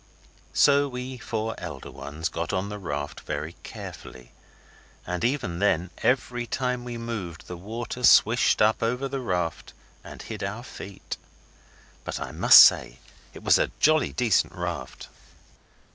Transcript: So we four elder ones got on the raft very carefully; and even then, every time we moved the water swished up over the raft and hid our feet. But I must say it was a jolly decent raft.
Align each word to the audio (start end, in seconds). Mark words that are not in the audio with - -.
So 0.55 0.87
we 0.89 1.19
four 1.19 1.53
elder 1.59 1.91
ones 1.91 2.27
got 2.27 2.51
on 2.51 2.69
the 2.69 2.79
raft 2.79 3.19
very 3.19 3.53
carefully; 3.61 4.31
and 5.05 5.23
even 5.23 5.59
then, 5.59 5.91
every 5.99 6.47
time 6.47 6.83
we 6.83 6.97
moved 6.97 7.45
the 7.45 7.55
water 7.55 8.01
swished 8.03 8.63
up 8.63 8.81
over 8.81 9.07
the 9.07 9.19
raft 9.19 9.73
and 10.03 10.19
hid 10.23 10.43
our 10.43 10.63
feet. 10.63 11.17
But 12.03 12.19
I 12.19 12.31
must 12.31 12.61
say 12.63 12.97
it 13.35 13.43
was 13.43 13.59
a 13.59 13.69
jolly 13.79 14.11
decent 14.11 14.55
raft. 14.55 15.07